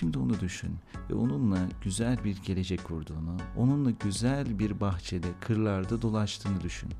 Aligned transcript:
Şimdi 0.00 0.18
onu 0.18 0.40
düşün 0.40 0.70
ve 1.10 1.14
onunla 1.14 1.58
güzel 1.84 2.24
bir 2.24 2.36
gelecek 2.46 2.84
kurduğunu, 2.84 3.36
onunla 3.56 3.90
güzel 3.90 4.58
bir 4.58 4.80
bahçede, 4.80 5.26
kırlarda 5.40 6.02
dolaştığını 6.02 6.60
düşün. 6.60 6.90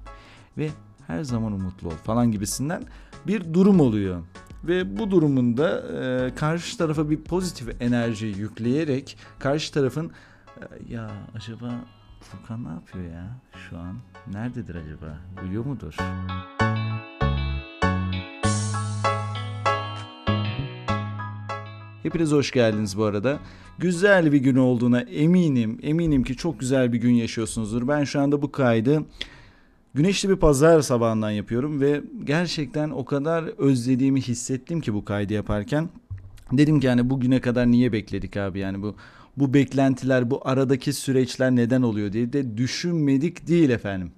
Ve 0.58 0.70
her 1.06 1.24
zaman 1.24 1.52
umutlu 1.52 1.88
ol 1.88 1.92
falan 2.04 2.32
gibisinden 2.32 2.82
bir 3.26 3.54
durum 3.54 3.80
oluyor. 3.80 4.22
Ve 4.64 4.98
bu 4.98 5.10
durumunda 5.10 5.80
e, 5.80 6.34
karşı 6.34 6.78
tarafa 6.78 7.10
bir 7.10 7.20
pozitif 7.20 7.82
enerji 7.82 8.26
yükleyerek 8.26 9.18
karşı 9.38 9.72
tarafın 9.72 10.10
e, 10.60 10.92
ya 10.92 11.10
acaba 11.34 11.70
Furkan 12.20 12.64
ne 12.64 12.68
yapıyor 12.68 13.04
ya 13.04 13.36
şu 13.68 13.78
an? 13.78 13.98
Nerededir 14.32 14.74
acaba? 14.74 15.18
Uyuyor 15.44 15.64
mudur? 15.64 15.96
Hepiniz 22.02 22.32
hoş 22.32 22.50
geldiniz 22.50 22.96
bu 22.96 23.04
arada. 23.04 23.38
Güzel 23.78 24.32
bir 24.32 24.38
gün 24.38 24.56
olduğuna 24.56 25.00
eminim. 25.00 25.78
Eminim 25.82 26.24
ki 26.24 26.36
çok 26.36 26.60
güzel 26.60 26.92
bir 26.92 26.98
gün 26.98 27.12
yaşıyorsunuzdur. 27.12 27.88
Ben 27.88 28.04
şu 28.04 28.20
anda 28.20 28.42
bu 28.42 28.52
kaydı 28.52 29.04
güneşli 29.94 30.28
bir 30.28 30.36
pazar 30.36 30.80
sabahından 30.80 31.30
yapıyorum 31.30 31.80
ve 31.80 32.00
gerçekten 32.24 32.90
o 32.90 33.04
kadar 33.04 33.44
özlediğimi 33.44 34.20
hissettim 34.20 34.80
ki 34.80 34.94
bu 34.94 35.04
kaydı 35.04 35.32
yaparken. 35.32 35.88
Dedim 36.52 36.80
ki 36.80 36.86
yani 36.86 37.10
bugüne 37.10 37.40
kadar 37.40 37.70
niye 37.70 37.92
bekledik 37.92 38.36
abi 38.36 38.58
yani 38.58 38.82
bu 38.82 38.94
bu 39.36 39.54
beklentiler, 39.54 40.30
bu 40.30 40.48
aradaki 40.48 40.92
süreçler 40.92 41.50
neden 41.50 41.82
oluyor 41.82 42.12
diye 42.12 42.32
de 42.32 42.56
düşünmedik 42.56 43.48
değil 43.48 43.70
efendim. 43.70 44.12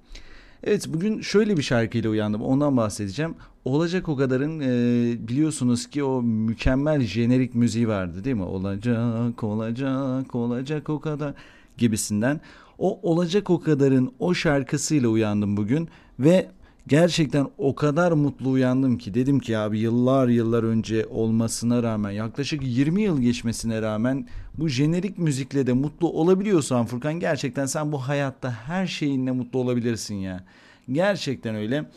Evet 0.64 0.88
bugün 0.88 1.20
şöyle 1.20 1.56
bir 1.56 1.62
şarkıyla 1.62 2.10
uyandım 2.10 2.42
ondan 2.42 2.76
bahsedeceğim. 2.76 3.34
Olacak 3.64 4.08
o 4.08 4.16
kadarın 4.16 4.60
e, 4.60 5.28
biliyorsunuz 5.28 5.90
ki 5.90 6.04
o 6.04 6.22
mükemmel 6.22 7.00
jenerik 7.00 7.54
müziği 7.54 7.88
vardı 7.88 8.24
değil 8.24 8.36
mi? 8.36 8.42
Olacak 8.42 9.44
olacak 9.44 10.34
olacak 10.34 10.88
o 10.88 11.00
kadar 11.00 11.34
gibisinden. 11.78 12.40
O 12.78 13.10
olacak 13.10 13.50
o 13.50 13.60
kadarın 13.60 14.12
o 14.18 14.34
şarkısıyla 14.34 15.08
uyandım 15.08 15.56
bugün 15.56 15.88
ve 16.18 16.50
gerçekten 16.86 17.48
o 17.58 17.74
kadar 17.74 18.12
mutlu 18.12 18.50
uyandım 18.50 18.98
ki 18.98 19.14
dedim 19.14 19.38
ki 19.38 19.58
abi 19.58 19.78
yıllar 19.78 20.28
yıllar 20.28 20.62
önce 20.62 21.06
olmasına 21.06 21.82
rağmen 21.82 22.10
yaklaşık 22.10 22.62
20 22.64 23.02
yıl 23.02 23.20
geçmesine 23.20 23.82
rağmen 23.82 24.28
bu 24.58 24.68
jenerik 24.68 25.18
müzikle 25.18 25.66
de 25.66 25.72
mutlu 25.72 26.08
olabiliyorsan 26.08 26.86
Furkan 26.86 27.20
gerçekten 27.20 27.66
sen 27.66 27.92
bu 27.92 27.98
hayatta 27.98 28.50
her 28.50 28.86
şeyinle 28.86 29.30
mutlu 29.30 29.58
olabilirsin 29.58 30.14
ya. 30.14 30.44
Gerçekten 30.92 31.54
öyle. 31.54 31.90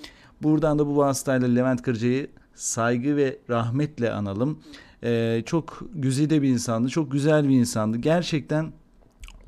Buradan 0.44 0.80
da 0.80 0.88
bu 0.88 0.98
vasıtayla 0.98 1.48
Levent 1.48 1.82
Kırca'yı 1.82 2.28
saygı 2.56 3.16
ve 3.16 3.38
rahmetle 3.50 4.12
analım. 4.12 4.60
Ee, 5.04 5.44
çok 5.46 5.84
güzide 5.94 6.42
bir 6.42 6.50
insandı, 6.50 6.90
çok 6.90 7.12
güzel 7.12 7.50
bir 7.50 7.56
insandı. 7.56 7.98
Gerçekten 7.98 8.72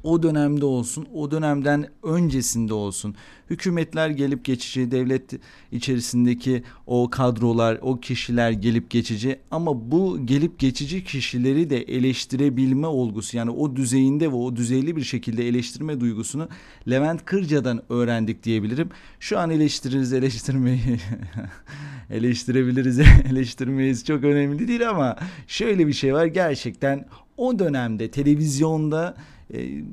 o 0.03 0.23
dönemde 0.23 0.65
olsun, 0.65 1.07
o 1.13 1.31
dönemden 1.31 1.87
öncesinde 2.03 2.73
olsun. 2.73 3.15
Hükümetler 3.49 4.09
gelip 4.09 4.45
geçici, 4.45 4.91
devlet 4.91 5.33
içerisindeki 5.71 6.63
o 6.87 7.09
kadrolar, 7.09 7.77
o 7.81 7.99
kişiler 7.99 8.51
gelip 8.51 8.89
geçici 8.89 9.39
ama 9.51 9.91
bu 9.91 10.25
gelip 10.25 10.59
geçici 10.59 11.03
kişileri 11.03 11.69
de 11.69 11.81
eleştirebilme 11.81 12.87
olgusu 12.87 13.37
yani 13.37 13.51
o 13.51 13.75
düzeyinde 13.75 14.31
ve 14.31 14.35
o 14.35 14.55
düzeyli 14.55 14.95
bir 14.95 15.03
şekilde 15.03 15.47
eleştirme 15.47 15.99
duygusunu 15.99 16.49
Levent 16.89 17.25
Kırca'dan 17.25 17.81
öğrendik 17.89 18.43
diyebilirim. 18.43 18.89
Şu 19.19 19.39
an 19.39 19.49
eleştiririz, 19.49 20.13
eleştirmeyi 20.13 20.79
eleştirebiliriz, 22.09 22.99
eleştirmeyiz 23.31 24.05
çok 24.05 24.23
önemli 24.23 24.67
değil 24.67 24.89
ama 24.89 25.17
şöyle 25.47 25.87
bir 25.87 25.93
şey 25.93 26.13
var 26.13 26.25
gerçekten 26.25 27.05
o 27.37 27.59
dönemde 27.59 28.11
televizyonda 28.11 29.15
e, 29.53 29.83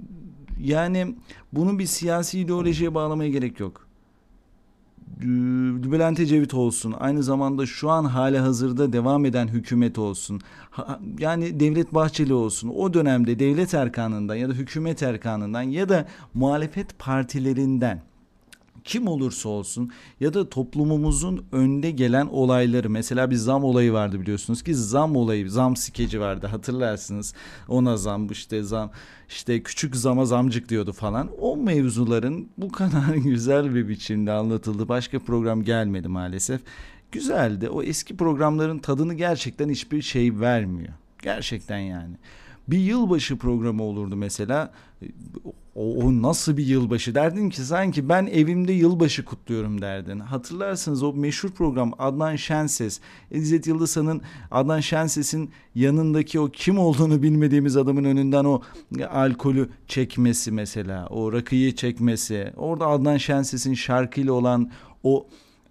yani 0.60 1.14
bunu 1.52 1.78
bir 1.78 1.86
siyasi 1.86 2.40
ideolojiye 2.40 2.94
bağlamaya 2.94 3.30
gerek 3.30 3.60
yok. 3.60 3.86
Bülent 5.20 6.20
Ecevit 6.20 6.54
olsun, 6.54 6.94
aynı 6.98 7.22
zamanda 7.22 7.66
şu 7.66 7.90
an 7.90 8.04
hali 8.04 8.38
hazırda 8.38 8.92
devam 8.92 9.24
eden 9.24 9.48
hükümet 9.48 9.98
olsun, 9.98 10.40
yani 11.18 11.60
Devlet 11.60 11.94
Bahçeli 11.94 12.34
olsun, 12.34 12.68
o 12.76 12.94
dönemde 12.94 13.38
devlet 13.38 13.74
erkanından 13.74 14.34
ya 14.34 14.48
da 14.48 14.52
hükümet 14.52 15.02
erkanından 15.02 15.62
ya 15.62 15.88
da 15.88 16.06
muhalefet 16.34 16.98
partilerinden 16.98 18.02
kim 18.84 19.08
olursa 19.08 19.48
olsun 19.48 19.90
ya 20.20 20.34
da 20.34 20.48
toplumumuzun 20.48 21.46
önde 21.52 21.90
gelen 21.90 22.26
olayları 22.26 22.90
mesela 22.90 23.30
bir 23.30 23.36
zam 23.36 23.64
olayı 23.64 23.92
vardı 23.92 24.20
biliyorsunuz 24.20 24.62
ki 24.62 24.74
zam 24.74 25.16
olayı 25.16 25.50
zam 25.50 25.76
skeci 25.76 26.20
vardı 26.20 26.46
hatırlarsınız. 26.46 27.34
Ona 27.68 27.96
zam 27.96 28.30
işte 28.30 28.62
zam 28.62 28.90
işte 29.28 29.62
küçük 29.62 29.96
zama 29.96 30.24
zamcık 30.24 30.68
diyordu 30.68 30.92
falan. 30.92 31.30
O 31.40 31.56
mevzuların 31.56 32.48
bu 32.58 32.72
kadar 32.72 33.14
güzel 33.14 33.74
bir 33.74 33.88
biçimde 33.88 34.32
anlatıldı 34.32 34.88
başka 34.88 35.18
program 35.18 35.62
gelmedi 35.62 36.08
maalesef. 36.08 36.60
Güzeldi. 37.12 37.68
O 37.68 37.82
eski 37.82 38.16
programların 38.16 38.78
tadını 38.78 39.14
gerçekten 39.14 39.68
hiçbir 39.68 40.02
şey 40.02 40.40
vermiyor. 40.40 40.92
Gerçekten 41.22 41.78
yani 41.78 42.16
bir 42.68 42.78
yılbaşı 42.78 43.38
programı 43.38 43.82
olurdu 43.82 44.16
mesela. 44.16 44.72
O, 45.74 45.94
o 45.94 46.22
nasıl 46.22 46.56
bir 46.56 46.66
yılbaşı 46.66 47.14
derdin 47.14 47.50
ki 47.50 47.62
sanki 47.62 48.08
ben 48.08 48.26
evimde 48.26 48.72
yılbaşı 48.72 49.24
kutluyorum 49.24 49.80
derdin. 49.80 50.18
Hatırlarsınız 50.18 51.02
o 51.02 51.12
meşhur 51.12 51.50
program 51.50 51.92
Adnan 51.98 52.36
Şenses. 52.36 53.00
İzzet 53.30 53.66
Yıldızhan'ın 53.66 54.22
Adnan 54.50 54.80
Şenses'in 54.80 55.50
yanındaki 55.74 56.40
o 56.40 56.50
kim 56.50 56.78
olduğunu 56.78 57.22
bilmediğimiz 57.22 57.76
adamın 57.76 58.04
önünden 58.04 58.44
o 58.44 58.62
alkolü 59.10 59.68
çekmesi 59.88 60.52
mesela. 60.52 61.06
O 61.06 61.32
rakıyı 61.32 61.74
çekmesi. 61.74 62.52
Orada 62.56 62.86
Adnan 62.86 63.16
Şenses'in 63.16 63.74
şarkıyla 63.74 64.32
olan 64.32 64.70
o 65.02 65.26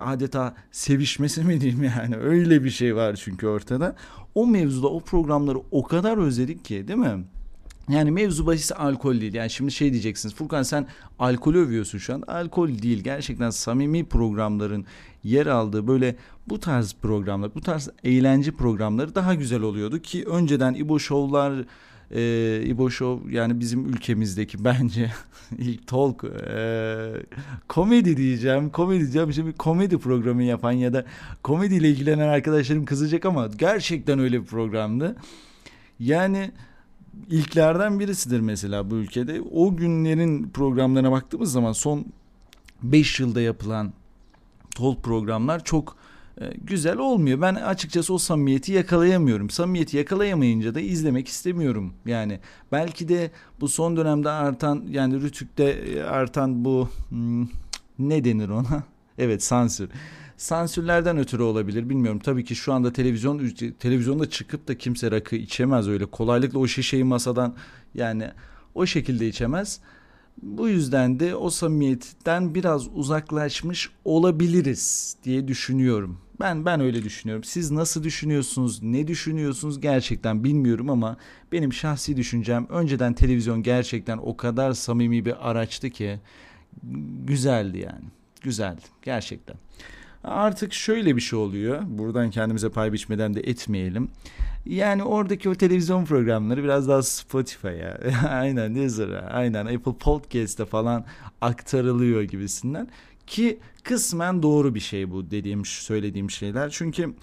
adeta 0.05 0.55
sevişmesi 0.71 1.43
mi 1.43 1.61
diyeyim 1.61 1.83
yani 1.83 2.15
öyle 2.21 2.63
bir 2.63 2.69
şey 2.69 2.95
var 2.95 3.15
çünkü 3.15 3.47
ortada. 3.47 3.95
O 4.35 4.47
mevzuda 4.47 4.87
o 4.87 4.99
programları 4.99 5.57
o 5.71 5.83
kadar 5.83 6.17
özledik 6.17 6.65
ki 6.65 6.87
değil 6.87 6.99
mi? 6.99 7.23
Yani 7.89 8.11
mevzu 8.11 8.45
bahisi 8.45 8.75
alkol 8.75 9.21
değil. 9.21 9.33
Yani 9.33 9.49
şimdi 9.49 9.71
şey 9.71 9.91
diyeceksiniz. 9.91 10.35
Furkan 10.35 10.63
sen 10.63 10.87
alkolü 11.19 11.57
övüyorsun 11.57 11.97
şu 11.97 12.13
an. 12.13 12.23
Alkol 12.27 12.69
değil. 12.69 13.03
Gerçekten 13.03 13.49
samimi 13.49 14.05
programların 14.05 14.85
yer 15.23 15.45
aldığı 15.45 15.87
böyle 15.87 16.15
bu 16.47 16.59
tarz 16.59 16.93
programlar, 16.93 17.55
bu 17.55 17.61
tarz 17.61 17.89
eğlence 18.03 18.51
programları 18.51 19.15
daha 19.15 19.33
güzel 19.33 19.61
oluyordu 19.61 19.99
ki 19.99 20.25
önceden 20.25 20.73
İbo 20.73 20.99
Show'lar 20.99 21.65
e, 22.15 22.61
İbo 22.65 22.89
yani 23.29 23.59
bizim 23.59 23.89
ülkemizdeki 23.89 24.63
bence 24.65 25.11
ilk 25.57 25.87
talk 25.87 26.23
e, 26.23 27.07
komedi 27.67 28.17
diyeceğim 28.17 28.69
komedi 28.69 28.99
diyeceğim 28.99 29.33
şimdi 29.33 29.53
komedi 29.53 29.97
programı 29.97 30.43
yapan 30.43 30.71
ya 30.71 30.93
da 30.93 31.05
komediyle 31.43 31.89
ilgilenen 31.89 32.27
arkadaşlarım 32.27 32.85
kızacak 32.85 33.25
ama 33.25 33.47
gerçekten 33.47 34.19
öyle 34.19 34.41
bir 34.41 34.45
programdı. 34.45 35.15
Yani 35.99 36.51
ilklerden 37.29 37.99
birisidir 37.99 38.39
mesela 38.39 38.91
bu 38.91 38.95
ülkede. 38.95 39.41
O 39.41 39.75
günlerin 39.75 40.49
programlarına 40.49 41.11
baktığımız 41.11 41.51
zaman 41.51 41.71
son 41.71 42.05
5 42.83 43.19
yılda 43.19 43.41
yapılan 43.41 43.93
talk 44.75 45.03
programlar 45.03 45.63
çok 45.63 45.95
güzel 46.63 46.97
olmuyor. 46.97 47.41
Ben 47.41 47.55
açıkçası 47.55 48.13
o 48.13 48.17
samimiyeti 48.17 48.71
yakalayamıyorum. 48.71 49.49
Samimiyeti 49.49 49.97
yakalayamayınca 49.97 50.75
da 50.75 50.79
izlemek 50.79 51.27
istemiyorum. 51.27 51.93
Yani 52.05 52.39
belki 52.71 53.07
de 53.07 53.31
bu 53.61 53.67
son 53.67 53.97
dönemde 53.97 54.29
artan 54.29 54.85
yani 54.89 55.21
Rütük'te 55.21 55.63
e, 55.63 56.01
artan 56.01 56.65
bu 56.65 56.89
hmm, 57.09 57.47
ne 57.99 58.23
denir 58.23 58.49
ona? 58.49 58.83
evet 59.17 59.43
sansür. 59.43 59.89
Sansürlerden 60.37 61.17
ötürü 61.17 61.43
olabilir 61.43 61.89
bilmiyorum. 61.89 62.19
Tabii 62.23 62.45
ki 62.45 62.55
şu 62.55 62.73
anda 62.73 62.93
televizyon 62.93 63.49
televizyonda 63.79 64.29
çıkıp 64.29 64.67
da 64.67 64.77
kimse 64.77 65.11
rakı 65.11 65.35
içemez 65.35 65.87
öyle 65.87 66.05
kolaylıkla 66.05 66.59
o 66.59 66.67
şişeyi 66.67 67.03
masadan 67.03 67.55
yani 67.95 68.29
o 68.75 68.85
şekilde 68.85 69.27
içemez. 69.27 69.79
Bu 70.41 70.69
yüzden 70.69 71.19
de 71.19 71.35
o 71.35 71.49
samimiyetten 71.49 72.55
biraz 72.55 72.87
uzaklaşmış 72.87 73.89
olabiliriz 74.05 75.15
diye 75.23 75.47
düşünüyorum. 75.47 76.22
Ben 76.39 76.65
ben 76.65 76.81
öyle 76.81 77.03
düşünüyorum. 77.03 77.43
Siz 77.43 77.71
nasıl 77.71 78.03
düşünüyorsunuz? 78.03 78.83
Ne 78.83 79.07
düşünüyorsunuz? 79.07 79.81
Gerçekten 79.81 80.43
bilmiyorum 80.43 80.89
ama 80.89 81.17
benim 81.51 81.73
şahsi 81.73 82.17
düşüncem 82.17 82.67
önceden 82.69 83.13
televizyon 83.13 83.63
gerçekten 83.63 84.17
o 84.17 84.37
kadar 84.37 84.73
samimi 84.73 85.25
bir 85.25 85.49
araçtı 85.49 85.89
ki 85.89 86.19
güzeldi 87.25 87.77
yani. 87.77 88.05
Güzeldi 88.41 88.81
gerçekten. 89.01 89.55
Artık 90.23 90.73
şöyle 90.73 91.15
bir 91.15 91.21
şey 91.21 91.39
oluyor. 91.39 91.81
Buradan 91.85 92.29
kendimize 92.29 92.69
pay 92.69 92.93
biçmeden 92.93 93.33
de 93.33 93.39
etmeyelim. 93.39 94.09
Yani 94.65 95.03
oradaki 95.03 95.49
o 95.49 95.55
televizyon 95.55 96.05
programları 96.05 96.63
biraz 96.63 96.87
daha 96.87 97.03
Spotify'a, 97.03 97.99
aynen 98.29 98.75
Deezer'a, 98.75 99.19
aynen 99.19 99.65
Apple 99.65 99.97
Podcast'te 99.99 100.65
falan 100.65 101.05
aktarılıyor 101.41 102.21
gibisinden. 102.21 102.87
Ki 103.33 103.59
kısmen 103.83 104.43
doğru 104.43 104.75
bir 104.75 104.79
şey 104.79 105.11
bu 105.11 105.31
dediğim 105.31 105.65
söylediğim 105.65 106.29
şeyler. 106.29 106.69
Çünkü 106.69 107.13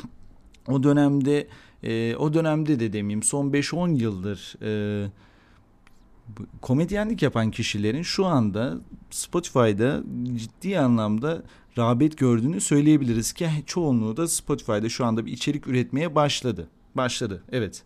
o 0.69 0.83
dönemde 0.83 1.49
e, 1.83 2.17
o 2.17 2.35
dönemde 2.35 2.81
de 2.81 2.93
demeyeyim 2.93 3.23
son 3.23 3.51
5-10 3.51 3.97
yıldır 3.97 4.57
e, 4.63 5.11
komedyenlik 6.61 7.23
yapan 7.23 7.51
kişilerin 7.51 8.03
şu 8.03 8.27
anda 8.27 8.79
Spotify'da 9.11 10.03
ciddi 10.37 10.79
anlamda 10.79 11.43
rağbet 11.79 12.19
gördüğünü 12.19 12.61
söyleyebiliriz 12.61 13.33
ki 13.33 13.49
çoğunluğu 13.67 14.17
da 14.17 14.29
Spotify'da 14.29 14.89
şu 14.89 15.05
anda 15.05 15.27
bir 15.27 15.33
içerik 15.33 15.67
üretmeye 15.67 16.15
başladı. 16.15 16.69
Başladı 16.95 17.43
evet. 17.53 17.83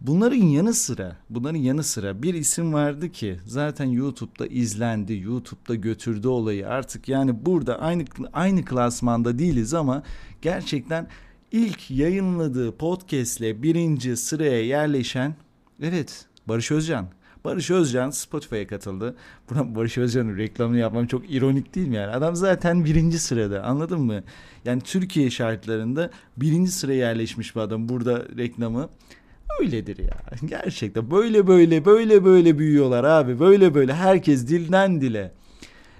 Bunların 0.00 0.36
yanı 0.36 0.74
sıra, 0.74 1.16
bunların 1.30 1.58
yanı 1.58 1.84
sıra 1.84 2.22
bir 2.22 2.34
isim 2.34 2.72
vardı 2.72 3.12
ki 3.12 3.40
zaten 3.46 3.84
YouTube'da 3.84 4.46
izlendi, 4.46 5.14
YouTube'da 5.16 5.74
götürdü 5.74 6.28
olayı. 6.28 6.68
Artık 6.68 7.08
yani 7.08 7.46
burada 7.46 7.80
aynı 7.80 8.04
aynı 8.32 8.64
klasmanda 8.64 9.38
değiliz 9.38 9.74
ama 9.74 10.02
gerçekten 10.42 11.08
ilk 11.52 11.90
yayınladığı 11.90 12.76
podcast'le 12.76 13.62
birinci 13.62 14.16
sıraya 14.16 14.64
yerleşen 14.64 15.34
evet 15.82 16.26
Barış 16.46 16.70
Özcan. 16.70 17.06
Barış 17.44 17.70
Özcan 17.70 18.10
Spotify'a 18.10 18.66
katıldı. 18.66 19.16
Buradan 19.50 19.74
Barış 19.76 19.98
Özcan'ın 19.98 20.36
reklamını 20.36 20.78
yapmam 20.78 21.06
çok 21.06 21.30
ironik 21.30 21.74
değil 21.74 21.88
mi 21.88 21.96
yani? 21.96 22.12
Adam 22.12 22.36
zaten 22.36 22.84
birinci 22.84 23.18
sırada 23.18 23.62
anladın 23.62 24.00
mı? 24.00 24.22
Yani 24.64 24.80
Türkiye 24.80 25.30
şartlarında 25.30 26.10
birinci 26.36 26.72
sıraya 26.72 26.98
yerleşmiş 26.98 27.56
bir 27.56 27.60
adam 27.60 27.88
burada 27.88 28.26
reklamı. 28.36 28.88
Öyledir 29.60 29.98
ya. 29.98 30.16
Gerçekten 30.44 31.10
böyle 31.10 31.46
böyle 31.46 31.84
böyle 31.84 32.24
böyle 32.24 32.58
büyüyorlar 32.58 33.04
abi. 33.04 33.40
Böyle 33.40 33.74
böyle 33.74 33.94
herkes 33.94 34.48
dilden 34.48 35.00
dile. 35.00 35.32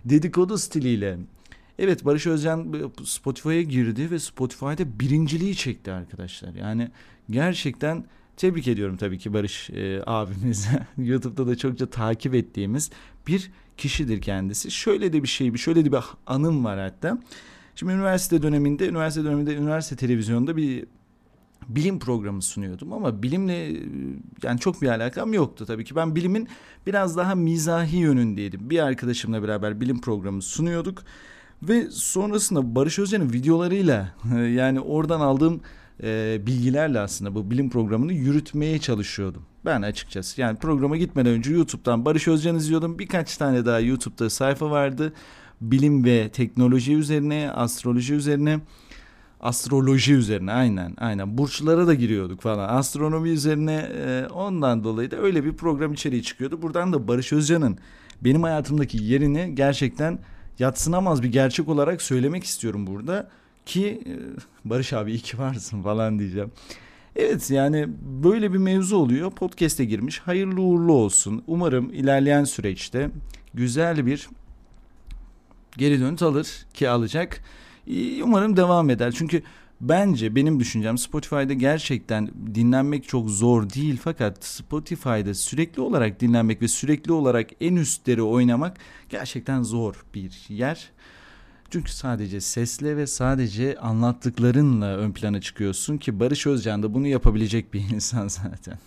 Dedikodu 0.05 0.59
stiliyle. 0.59 1.19
Evet 1.79 2.05
Barış 2.05 2.27
Özcan 2.27 2.75
Spotify'a 3.05 3.63
girdi 3.63 4.11
ve 4.11 4.19
Spotify'da 4.19 5.01
birinciliği 5.01 5.57
çekti 5.57 5.93
arkadaşlar. 5.93 6.55
Yani 6.55 6.91
gerçekten 7.31 8.05
tebrik 8.37 8.69
ediyorum 8.69 8.97
tabii 8.97 9.19
ki 9.19 9.35
Barış 9.35 9.71
e, 9.71 10.03
abimize. 10.07 10.87
YouTube'da 10.99 11.47
da 11.47 11.57
çokça 11.57 11.91
takip 11.91 12.35
ettiğimiz 12.35 12.91
bir 13.27 13.51
kişidir 13.77 14.21
kendisi. 14.21 14.71
Şöyle 14.71 15.13
de 15.13 15.23
bir 15.23 15.29
şey, 15.29 15.57
şöyle 15.57 15.85
de 15.85 15.93
bir 15.93 15.99
anım 16.27 16.65
var 16.65 16.79
hatta. 16.79 17.19
Şimdi 17.75 17.93
üniversite 17.93 18.43
döneminde, 18.43 18.89
üniversite 18.89 19.25
döneminde 19.25 19.55
üniversite 19.55 19.97
televizyonda 19.97 20.57
bir 20.57 20.85
bilim 21.69 21.99
programı 21.99 22.43
sunuyordum 22.43 22.93
ama 22.93 23.23
bilimle 23.23 23.81
yani 24.43 24.61
çok 24.61 24.83
bir 24.83 24.89
alakam 24.89 25.33
yoktu 25.33 25.67
tabii 25.67 25.85
ki. 25.85 25.97
Ben 25.97 26.17
bilimin 26.17 26.49
biraz 26.87 27.17
daha 27.17 27.35
mizahi 27.35 27.97
yönündeydim. 27.97 28.71
Bir 28.71 28.79
arkadaşımla 28.79 29.43
beraber 29.43 29.81
bilim 29.81 30.01
programı 30.01 30.43
sunuyorduk 30.43 31.03
ve 31.63 31.91
sonrasında 31.91 32.75
Barış 32.75 32.99
Özcan'ın 32.99 33.33
videolarıyla 33.33 34.15
yani 34.55 34.81
oradan 34.81 35.21
aldığım 35.21 35.61
e, 36.03 36.41
bilgilerle 36.47 37.01
aslında 37.01 37.35
bu 37.35 37.51
bilim 37.51 37.71
programını 37.71 38.13
yürütmeye 38.13 38.79
çalışıyordum. 38.79 39.43
Ben 39.65 39.83
açıkçası 39.83 40.41
yani 40.41 40.59
programa 40.59 40.97
gitmeden 40.97 41.33
önce 41.33 41.53
YouTube'dan 41.53 42.05
Barış 42.05 42.29
Özcan 42.29 42.57
izliyordum. 42.57 42.99
Birkaç 42.99 43.37
tane 43.37 43.67
daha 43.67 43.81
YouTube'da 43.81 44.31
sayfa 44.31 44.71
vardı. 44.71 45.13
Bilim 45.61 46.05
ve 46.05 46.29
teknoloji 46.29 46.95
üzerine, 46.95 47.51
astroloji 47.51 48.15
üzerine 48.15 48.61
astroloji 49.41 50.15
üzerine 50.15 50.53
aynen 50.53 50.95
aynen 50.99 51.39
burçlara 51.39 51.87
da 51.87 51.95
giriyorduk 51.95 52.41
falan 52.41 52.69
astronomi 52.69 53.29
üzerine 53.29 53.91
e, 54.07 54.27
ondan 54.27 54.85
dolayı 54.85 55.11
da 55.11 55.17
öyle 55.17 55.45
bir 55.45 55.53
program 55.53 55.93
içeriği 55.93 56.23
çıkıyordu. 56.23 56.63
Buradan 56.63 56.93
da 56.93 57.09
Barış 57.09 57.33
Özcan'ın 57.33 57.79
benim 58.21 58.43
hayatımdaki 58.43 59.05
yerini 59.05 59.55
gerçekten 59.55 60.19
yatsınamaz 60.59 61.23
bir 61.23 61.33
gerçek 61.33 61.69
olarak 61.69 62.03
söylemek 62.03 62.45
istiyorum 62.45 62.87
burada 62.87 63.31
ki 63.67 64.03
e, 64.07 64.15
Barış 64.71 64.93
abi 64.93 65.11
iyi 65.11 65.21
ki 65.21 65.39
varsın 65.39 65.83
falan 65.83 66.19
diyeceğim. 66.19 66.51
Evet 67.17 67.51
yani 67.51 67.89
böyle 68.25 68.53
bir 68.53 68.59
mevzu 68.59 68.97
oluyor. 68.97 69.31
Podcast'e 69.31 69.85
girmiş. 69.85 70.19
Hayırlı 70.19 70.61
uğurlu 70.61 70.93
olsun. 70.93 71.43
Umarım 71.47 71.93
ilerleyen 71.93 72.45
süreçte 72.45 73.11
güzel 73.55 74.07
bir 74.07 74.29
geri 75.77 76.01
dönüt 76.01 76.23
alır 76.23 76.67
ki 76.75 76.89
alacak. 76.89 77.41
Umarım 78.23 78.57
devam 78.57 78.91
eder. 78.91 79.13
Çünkü 79.13 79.43
bence 79.81 80.35
benim 80.35 80.61
düşüncem 80.61 80.99
Spotify'da 80.99 81.53
gerçekten 81.53 82.31
dinlenmek 82.55 83.09
çok 83.09 83.31
zor 83.31 83.71
değil 83.71 84.01
fakat 84.03 84.45
Spotify'da 84.45 85.35
sürekli 85.35 85.83
olarak 85.83 86.21
dinlenmek 86.21 86.63
ve 86.63 86.69
sürekli 86.69 87.13
olarak 87.13 87.51
en 87.61 87.77
üstleri 87.77 88.23
oynamak 88.23 88.77
gerçekten 89.09 89.63
zor 89.63 90.05
bir 90.15 90.47
yer. 90.49 90.91
Çünkü 91.71 91.93
sadece 91.93 92.41
sesle 92.41 92.97
ve 92.97 93.07
sadece 93.07 93.77
anlattıklarınla 93.79 94.97
ön 94.97 95.13
plana 95.13 95.41
çıkıyorsun 95.41 95.99
ki 95.99 96.21
Barış 96.21 96.47
Özcan 96.47 96.83
da 96.83 96.95
bunu 96.95 97.07
yapabilecek 97.07 97.75
bir 97.75 97.81
insan 97.95 98.29
zaten. 98.29 98.79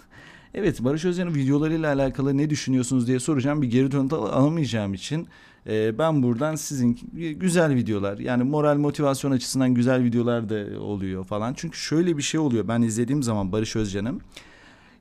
Evet 0.53 0.83
Barış 0.83 1.05
Özcan'ın 1.05 1.35
videolarıyla 1.35 1.93
alakalı 1.93 2.37
ne 2.37 2.49
düşünüyorsunuz 2.49 3.07
diye 3.07 3.19
soracağım. 3.19 3.61
Bir 3.61 3.69
geri 3.71 3.91
dönüt 3.91 4.13
alamayacağım 4.13 4.93
için 4.93 5.27
e, 5.67 5.97
ben 5.97 6.23
buradan 6.23 6.55
sizin 6.55 6.99
güzel 7.39 7.75
videolar 7.75 8.17
yani 8.17 8.43
moral 8.43 8.77
motivasyon 8.77 9.31
açısından 9.31 9.73
güzel 9.73 10.03
videolar 10.03 10.49
da 10.49 10.81
oluyor 10.81 11.23
falan. 11.25 11.53
Çünkü 11.53 11.77
şöyle 11.77 12.17
bir 12.17 12.21
şey 12.21 12.39
oluyor 12.39 12.67
ben 12.67 12.81
izlediğim 12.81 13.23
zaman 13.23 13.51
Barış 13.51 13.75
Özcan'ın 13.75 14.21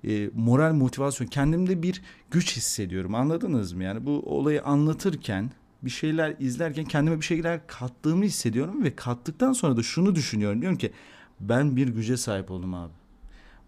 e, 0.08 0.30
moral 0.34 0.72
motivasyon 0.72 1.26
kendimde 1.26 1.82
bir 1.82 2.02
güç 2.30 2.56
hissediyorum 2.56 3.14
anladınız 3.14 3.72
mı? 3.72 3.84
Yani 3.84 4.06
bu 4.06 4.10
olayı 4.10 4.62
anlatırken 4.62 5.50
bir 5.82 5.90
şeyler 5.90 6.36
izlerken 6.38 6.84
kendime 6.84 7.16
bir 7.16 7.24
şeyler 7.24 7.66
kattığımı 7.66 8.24
hissediyorum 8.24 8.84
ve 8.84 8.96
kattıktan 8.96 9.52
sonra 9.52 9.76
da 9.76 9.82
şunu 9.82 10.14
düşünüyorum. 10.14 10.60
Diyorum 10.60 10.78
ki 10.78 10.92
ben 11.40 11.76
bir 11.76 11.88
güce 11.88 12.16
sahip 12.16 12.50
oldum 12.50 12.74
abi. 12.74 13.01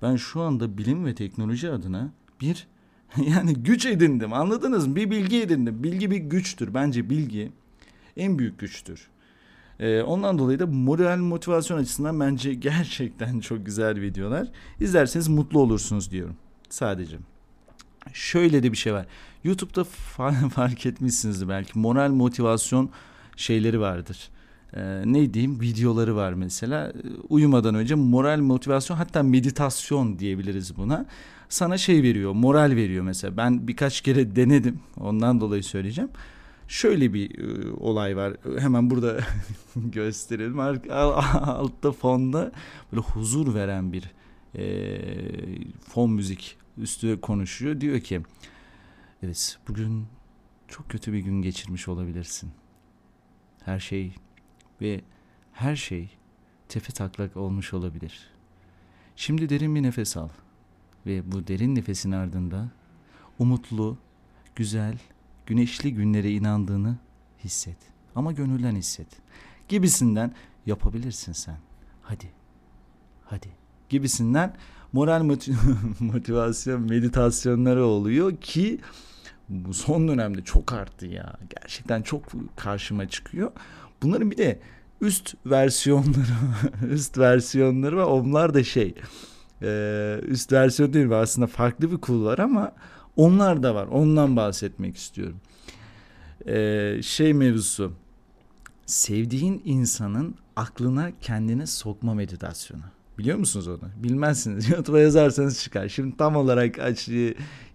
Ben 0.04 0.16
şu 0.16 0.40
anda 0.40 0.78
bilim 0.78 1.06
ve 1.06 1.14
teknoloji 1.14 1.70
adına 1.70 2.12
bir 2.40 2.66
yani 3.16 3.54
güç 3.54 3.86
edindim 3.86 4.32
anladınız 4.32 4.86
mı? 4.86 4.96
Bir 4.96 5.10
bilgi 5.10 5.42
edindim. 5.42 5.82
Bilgi 5.82 6.10
bir 6.10 6.16
güçtür. 6.16 6.74
Bence 6.74 7.10
bilgi 7.10 7.52
en 8.16 8.38
büyük 8.38 8.58
güçtür. 8.58 9.08
Ee, 9.80 10.02
ondan 10.02 10.38
dolayı 10.38 10.58
da 10.58 10.66
moral 10.66 11.18
motivasyon 11.18 11.78
açısından 11.78 12.20
bence 12.20 12.54
gerçekten 12.68 13.40
çok 13.40 13.66
güzel 13.66 14.00
videolar. 14.00 14.48
İzlerseniz 14.80 15.28
mutlu 15.28 15.60
olursunuz 15.60 16.10
diyorum. 16.10 16.36
Sadece. 16.68 17.16
Şöyle 18.12 18.62
de 18.62 18.72
bir 18.72 18.76
şey 18.76 18.92
var. 18.92 19.06
YouTube'da 19.44 19.84
fark 20.48 20.86
etmişsinizdir 20.86 21.48
belki. 21.48 21.78
Moral 21.78 22.10
motivasyon 22.10 22.90
şeyleri 23.36 23.80
vardır. 23.80 24.30
Ee, 24.76 25.02
ne 25.04 25.34
diyeyim? 25.34 25.60
Videoları 25.60 26.16
var 26.16 26.32
mesela. 26.32 26.92
Uyumadan 27.28 27.74
önce 27.74 27.94
moral 27.94 28.38
motivasyon 28.38 28.96
hatta 28.96 29.22
meditasyon 29.22 30.18
diyebiliriz 30.18 30.76
buna. 30.76 31.06
Sana 31.48 31.78
şey 31.78 32.02
veriyor 32.02 32.32
moral 32.32 32.70
veriyor 32.76 33.04
mesela. 33.04 33.36
Ben 33.36 33.69
birkaç 33.69 34.00
kere 34.00 34.36
denedim. 34.36 34.81
Ondan 35.00 35.40
dolayı 35.40 35.64
söyleyeceğim. 35.64 36.10
Şöyle 36.69 37.14
bir 37.14 37.38
e, 37.38 37.72
olay 37.72 38.16
var. 38.16 38.36
Hemen 38.58 38.90
burada 38.90 39.20
gösterelim. 39.76 40.60
Altta 40.90 41.93
fonda 41.93 42.52
böyle 42.93 43.02
huzur 43.02 43.54
veren 43.54 43.93
bir 43.93 44.12
e, 44.54 44.64
fon 45.88 46.10
müzik 46.10 46.56
üstüne 46.78 47.20
konuşuyor. 47.20 47.81
Diyor 47.81 48.00
ki 48.00 48.20
evet 49.22 49.58
bugün 49.69 50.06
çok 50.69 50.88
kötü 50.88 51.12
bir 51.12 51.19
gün 51.19 51.43
geçirmiş 51.43 51.88
olabilirsin. 51.88 52.50
Her 53.64 53.81
şey 53.81 54.12
ve 54.84 55.00
her 55.53 55.76
şey 55.76 56.08
tefe 56.69 56.93
taklak 56.93 57.36
olmuş 57.36 57.74
olabilir. 57.74 58.31
Şimdi 59.17 59.48
derin 59.48 59.74
bir 59.74 59.82
nefes 59.82 60.17
al 60.17 60.29
ve 61.06 61.32
bu 61.32 61.46
derin 61.46 61.74
nefesin 61.74 62.12
ardında 62.12 62.69
umutlu, 63.38 63.98
güzel, 64.56 64.98
güneşli 65.46 65.94
günlere 65.94 66.31
inandığını 66.31 66.96
hisset. 67.44 67.76
Ama 68.14 68.32
gönülden 68.32 68.76
hisset. 68.76 69.08
Gibisinden 69.69 70.34
yapabilirsin 70.67 71.32
sen. 71.32 71.58
Hadi. 72.03 72.31
Hadi. 73.24 73.48
Gibisinden 73.88 74.56
moral 74.93 75.22
motivasyon 76.00 76.82
meditasyonları 76.82 77.84
oluyor 77.84 78.36
ki 78.36 78.81
bu 79.48 79.74
son 79.74 80.08
dönemde 80.08 80.44
çok 80.44 80.72
arttı 80.72 81.06
ya. 81.06 81.38
Gerçekten 81.50 82.03
çok 82.03 82.22
karşıma 82.56 83.08
çıkıyor. 83.08 83.53
Bunların 84.05 84.31
bir 84.31 84.37
de 84.37 84.58
üst 85.01 85.34
versiyonları 85.46 86.34
üst 86.91 87.19
versiyonları 87.19 87.96
var. 87.96 88.05
Onlar 88.05 88.55
da 88.55 88.65
şey 88.65 88.94
e, 89.63 90.20
üst 90.29 90.53
versiyon 90.53 90.93
değil 90.93 91.06
mi? 91.06 91.15
Aslında 91.15 91.46
farklı 91.46 91.91
bir 91.91 91.96
kul 91.96 92.25
var 92.25 92.39
ama 92.39 92.73
onlar 93.17 93.63
da 93.63 93.75
var. 93.75 93.87
Ondan 93.87 94.37
bahsetmek 94.37 94.96
istiyorum. 94.96 95.41
E, 96.46 96.99
şey 97.03 97.34
mevzusu 97.34 97.93
sevdiğin 98.87 99.63
insanın 99.65 100.34
aklına 100.56 101.11
kendine 101.20 101.67
sokma 101.67 102.15
meditasyonu. 102.15 102.82
Biliyor 103.19 103.39
musunuz 103.39 103.69
onu? 103.69 103.81
Bilmezsiniz. 103.96 104.69
YouTube'a 104.70 105.01
yazarsanız 105.01 105.63
çıkar. 105.63 105.89
Şimdi 105.89 106.17
tam 106.17 106.37
olarak 106.37 106.79
aç, 106.79 107.08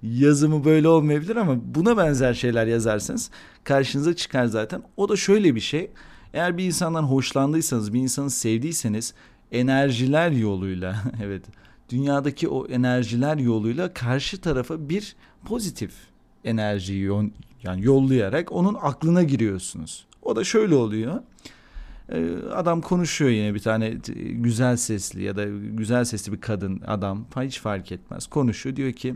yazımı 0.04 0.66
böyle 0.66 0.88
olmayabilir 0.88 1.36
ama 1.36 1.76
buna 1.76 1.98
benzer 1.98 2.34
şeyler 2.34 2.68
yazarsanız 2.68 3.30
karşınıza 3.64 4.16
çıkar 4.16 4.46
zaten. 4.46 4.84
O 4.98 5.10
da 5.10 5.16
şöyle 5.16 5.56
bir 5.56 5.60
şey. 5.60 5.92
Eğer 6.34 6.58
bir 6.58 6.66
insandan 6.66 7.04
hoşlandıysanız, 7.04 7.94
bir 7.94 8.00
insanı 8.00 8.30
sevdiyseniz 8.30 9.14
enerjiler 9.52 10.32
yoluyla 10.32 11.04
evet 11.24 11.46
dünyadaki 11.90 12.48
o 12.48 12.68
enerjiler 12.68 13.38
yoluyla 13.38 13.94
karşı 13.94 14.42
tarafa 14.42 14.90
bir 14.90 15.16
pozitif 15.46 15.94
enerjiyi 16.44 17.12
yani 17.64 17.86
yollayarak 17.86 18.52
onun 18.52 18.78
aklına 18.82 19.24
giriyorsunuz. 19.24 20.08
O 20.22 20.36
da 20.36 20.44
şöyle 20.44 20.76
oluyor. 20.76 21.22
Ee, 22.10 22.36
adam 22.54 22.82
konuşuyor 22.82 23.32
yine 23.32 23.54
bir 23.54 23.60
tane 23.60 23.90
güzel 24.32 24.78
sesli 24.78 25.24
ya 25.24 25.36
da 25.36 25.46
güzel 25.74 26.06
sesli 26.06 26.34
bir 26.34 26.42
kadın 26.42 26.82
adam 26.88 27.26
hiç 27.38 27.60
fark 27.60 27.92
etmez 27.92 28.28
konuşuyor 28.28 28.76
diyor 28.76 28.92
ki 28.92 29.16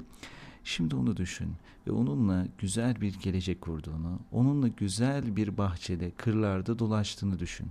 şimdi 0.64 0.96
onu 0.96 1.18
düşün 1.18 1.48
ve 1.88 1.92
onunla 1.92 2.46
güzel 2.58 3.02
bir 3.02 3.14
gelecek 3.20 3.62
kurduğunu 3.62 4.20
onunla 4.32 4.68
güzel 4.68 5.36
bir 5.36 5.58
bahçede 5.58 6.12
kırlarda 6.12 6.80
dolaştığını 6.80 7.40
düşün 7.40 7.68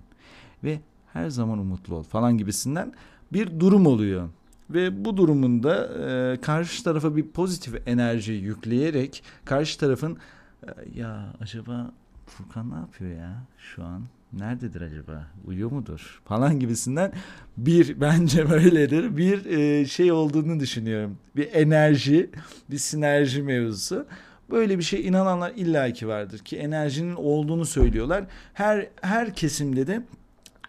ve 0.64 0.80
her 1.12 1.30
zaman 1.30 1.58
umutlu 1.58 1.96
ol 1.96 2.02
falan 2.02 2.38
gibisinden 2.38 2.92
bir 3.32 3.60
durum 3.60 3.86
oluyor. 3.86 4.28
Ve 4.70 5.04
bu 5.04 5.16
durumunda 5.16 5.86
e, 5.86 6.40
karşı 6.40 6.84
tarafa 6.84 7.16
bir 7.16 7.28
pozitif 7.28 7.88
enerji 7.88 8.32
yükleyerek 8.32 9.22
karşı 9.44 9.78
tarafın 9.78 10.16
e, 10.62 10.68
ya 10.94 11.34
acaba 11.40 11.92
Furkan 12.26 12.70
ne 12.70 12.74
yapıyor 12.74 13.16
ya 13.16 13.42
şu 13.58 13.84
an 13.84 14.02
nerededir 14.32 14.80
acaba? 14.80 15.26
Uyuyor 15.44 15.70
mudur? 15.70 16.22
Falan 16.24 16.60
gibisinden 16.60 17.12
bir 17.56 18.00
bence 18.00 18.50
böyledir. 18.50 19.16
Bir 19.16 19.46
e, 19.46 19.86
şey 19.86 20.12
olduğunu 20.12 20.60
düşünüyorum. 20.60 21.18
Bir 21.36 21.48
enerji 21.52 22.30
bir 22.70 22.78
sinerji 22.78 23.42
mevzusu. 23.42 24.06
Böyle 24.50 24.78
bir 24.78 24.82
şey 24.82 25.06
inananlar 25.08 25.52
illaki 25.56 26.08
vardır 26.08 26.38
ki 26.38 26.56
enerjinin 26.56 27.14
olduğunu 27.14 27.64
söylüyorlar. 27.66 28.24
Her 28.54 28.88
her 29.02 29.34
kesimde 29.34 29.86
de 29.86 30.02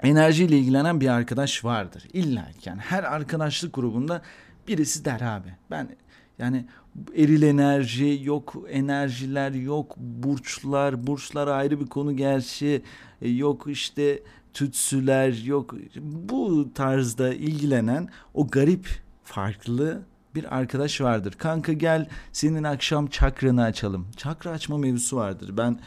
enerjiyle 0.03 0.57
ilgilenen 0.57 1.01
bir 1.01 1.07
arkadaş 1.07 1.65
vardır. 1.65 2.07
İlla 2.13 2.51
yani 2.65 2.79
her 2.79 3.03
arkadaşlık 3.03 3.73
grubunda 3.73 4.21
birisi 4.67 5.05
der 5.05 5.21
abi. 5.21 5.49
Ben 5.71 5.89
yani 6.39 6.65
eril 7.15 7.41
enerji 7.41 8.19
yok, 8.23 8.55
enerjiler 8.69 9.51
yok, 9.51 9.97
burçlar, 9.97 11.07
burçlar 11.07 11.47
ayrı 11.47 11.79
bir 11.79 11.85
konu 11.85 12.15
gerçi. 12.15 12.81
E, 13.21 13.29
yok 13.29 13.65
işte 13.67 14.23
tütsüler 14.53 15.43
yok. 15.45 15.75
Bu 16.01 16.69
tarzda 16.75 17.33
ilgilenen 17.33 18.09
o 18.33 18.47
garip 18.47 18.87
farklı 19.23 20.01
bir 20.35 20.57
arkadaş 20.57 21.01
vardır. 21.01 21.33
Kanka 21.37 21.73
gel 21.73 22.09
senin 22.31 22.63
akşam 22.63 23.07
çakranı 23.07 23.63
açalım. 23.63 24.07
Çakra 24.17 24.49
açma 24.49 24.77
mevzusu 24.77 25.17
vardır. 25.17 25.57
Ben 25.57 25.79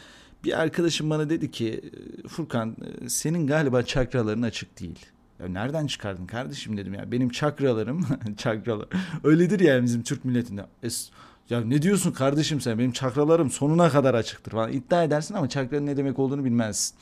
bir 0.43 0.61
arkadaşım 0.61 1.09
bana 1.09 1.29
dedi 1.29 1.51
ki 1.51 1.91
Furkan 2.27 2.75
senin 3.07 3.47
galiba 3.47 3.83
çakraların 3.83 4.41
açık 4.41 4.79
değil. 4.79 5.05
Ya 5.39 5.47
nereden 5.47 5.87
çıkardın 5.87 6.25
kardeşim 6.25 6.77
dedim 6.77 6.93
ya. 6.93 7.11
Benim 7.11 7.29
çakralarım 7.29 8.05
çakralar 8.37 8.87
öyledir 9.23 9.59
ya 9.59 9.83
bizim 9.83 10.03
Türk 10.03 10.25
milletinde. 10.25 10.65
Es, 10.83 11.09
ya 11.49 11.61
ne 11.61 11.81
diyorsun 11.81 12.11
kardeşim 12.11 12.61
sen 12.61 12.79
benim 12.79 12.91
çakralarım 12.91 13.49
sonuna 13.49 13.89
kadar 13.89 14.13
açıktır 14.13 14.51
falan 14.51 14.71
iddia 14.71 15.03
edersin 15.03 15.35
ama 15.35 15.49
çakranın 15.49 15.85
ne 15.85 15.97
demek 15.97 16.19
olduğunu 16.19 16.45
bilmezsin. 16.45 16.97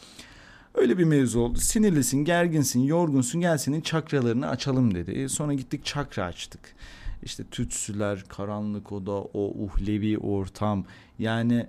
Öyle 0.75 0.97
bir 0.97 1.03
mevzu 1.03 1.39
oldu. 1.39 1.59
Sinirlisin, 1.59 2.25
gerginsin, 2.25 2.79
yorgunsun. 2.79 3.41
Gel 3.41 3.57
senin 3.57 3.81
çakralarını 3.81 4.49
açalım 4.49 4.95
dedi. 4.95 5.29
Sonra 5.29 5.53
gittik 5.53 5.85
çakra 5.85 6.23
açtık. 6.23 6.75
İşte 7.23 7.43
tütsüler, 7.43 8.23
karanlık 8.27 8.91
oda, 8.91 9.11
o 9.11 9.53
uhlevi 9.63 10.17
ortam. 10.17 10.85
Yani 11.19 11.67